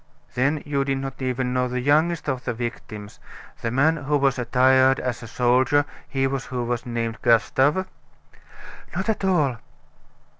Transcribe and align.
"Then 0.33 0.63
you 0.65 0.83
did 0.83 0.97
not 0.97 1.21
even 1.21 1.53
know 1.53 1.67
the 1.67 1.79
youngest 1.79 2.27
of 2.27 2.43
the 2.43 2.55
victims, 2.55 3.19
the 3.61 3.69
man 3.69 3.97
who 3.97 4.17
was 4.17 4.39
attired 4.39 4.99
as 4.99 5.21
a 5.21 5.27
soldier, 5.27 5.85
he 6.09 6.23
who 6.23 6.63
was 6.65 6.87
named 6.87 7.21
Gustave?" 7.21 7.83
"Not 8.95 9.09
at 9.09 9.23
all." 9.23 9.57